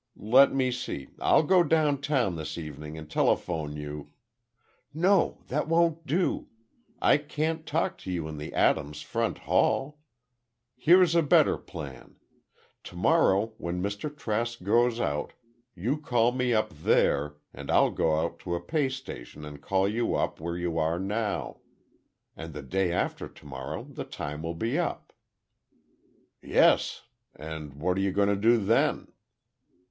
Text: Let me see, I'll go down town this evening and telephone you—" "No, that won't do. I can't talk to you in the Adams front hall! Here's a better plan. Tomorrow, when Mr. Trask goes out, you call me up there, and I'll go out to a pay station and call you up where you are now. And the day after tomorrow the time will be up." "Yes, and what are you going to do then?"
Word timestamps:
Let 0.15 0.51
me 0.51 0.71
see, 0.71 1.09
I'll 1.19 1.43
go 1.43 1.61
down 1.63 2.01
town 2.01 2.35
this 2.35 2.57
evening 2.57 2.97
and 2.97 3.07
telephone 3.07 3.75
you—" 3.77 4.09
"No, 4.95 5.43
that 5.49 5.67
won't 5.67 6.07
do. 6.07 6.47
I 6.99 7.17
can't 7.19 7.67
talk 7.67 7.99
to 7.99 8.11
you 8.11 8.27
in 8.27 8.39
the 8.39 8.51
Adams 8.51 9.03
front 9.03 9.37
hall! 9.37 9.99
Here's 10.75 11.13
a 11.13 11.21
better 11.21 11.55
plan. 11.55 12.15
Tomorrow, 12.83 13.53
when 13.59 13.79
Mr. 13.79 14.09
Trask 14.17 14.63
goes 14.63 14.99
out, 14.99 15.33
you 15.75 15.99
call 15.99 16.31
me 16.31 16.51
up 16.51 16.71
there, 16.71 17.35
and 17.53 17.69
I'll 17.69 17.91
go 17.91 18.15
out 18.21 18.39
to 18.39 18.55
a 18.55 18.59
pay 18.59 18.89
station 18.89 19.45
and 19.45 19.61
call 19.61 19.87
you 19.87 20.15
up 20.15 20.39
where 20.39 20.57
you 20.57 20.79
are 20.79 20.97
now. 20.97 21.57
And 22.35 22.53
the 22.55 22.63
day 22.63 22.91
after 22.91 23.27
tomorrow 23.27 23.83
the 23.83 24.05
time 24.05 24.41
will 24.41 24.55
be 24.55 24.79
up." 24.79 25.13
"Yes, 26.41 27.03
and 27.35 27.75
what 27.75 27.97
are 27.97 28.01
you 28.01 28.11
going 28.11 28.29
to 28.29 28.35
do 28.35 28.57
then?" 28.57 29.11